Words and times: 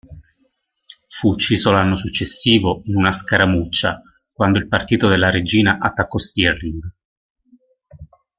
Fu 1.09 1.29
ucciso 1.29 1.69
l'anno 1.71 1.95
successivo 1.95 2.81
in 2.85 2.95
una 2.95 3.11
scaramuccia 3.11 4.01
quando 4.31 4.57
il 4.57 4.67
partito 4.67 5.07
della 5.07 5.29
regina 5.29 5.77
attaccò 5.79 6.17
Stirling. 6.17 6.91